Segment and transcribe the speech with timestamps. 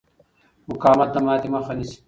[0.69, 1.97] مقاومت د ماتې مخه نیسي.